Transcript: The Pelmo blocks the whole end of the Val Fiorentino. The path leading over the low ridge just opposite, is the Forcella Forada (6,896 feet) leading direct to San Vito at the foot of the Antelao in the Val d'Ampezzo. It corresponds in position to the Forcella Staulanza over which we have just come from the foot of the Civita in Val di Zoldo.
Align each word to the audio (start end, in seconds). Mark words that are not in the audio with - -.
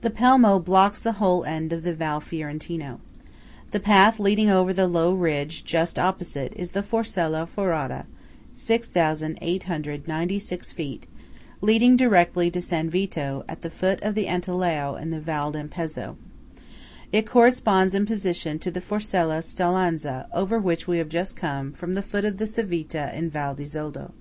The 0.00 0.08
Pelmo 0.08 0.58
blocks 0.58 1.02
the 1.02 1.12
whole 1.20 1.44
end 1.44 1.70
of 1.70 1.82
the 1.82 1.92
Val 1.92 2.18
Fiorentino. 2.20 2.98
The 3.72 3.78
path 3.80 4.18
leading 4.18 4.48
over 4.48 4.72
the 4.72 4.86
low 4.86 5.12
ridge 5.12 5.66
just 5.66 5.98
opposite, 5.98 6.54
is 6.56 6.70
the 6.70 6.82
Forcella 6.82 7.46
Forada 7.46 8.06
(6,896 8.54 10.72
feet) 10.72 11.06
leading 11.60 11.94
direct 11.94 12.34
to 12.54 12.62
San 12.62 12.88
Vito 12.88 13.44
at 13.50 13.60
the 13.60 13.68
foot 13.68 14.02
of 14.02 14.14
the 14.14 14.24
Antelao 14.28 14.94
in 14.96 15.10
the 15.10 15.20
Val 15.20 15.50
d'Ampezzo. 15.52 16.16
It 17.12 17.26
corresponds 17.26 17.94
in 17.94 18.06
position 18.06 18.58
to 18.60 18.70
the 18.70 18.80
Forcella 18.80 19.42
Staulanza 19.42 20.26
over 20.32 20.58
which 20.58 20.88
we 20.88 20.96
have 20.96 21.10
just 21.10 21.36
come 21.36 21.72
from 21.72 21.92
the 21.94 22.00
foot 22.02 22.24
of 22.24 22.38
the 22.38 22.46
Civita 22.46 23.14
in 23.14 23.28
Val 23.28 23.54
di 23.54 23.64
Zoldo. 23.64 24.12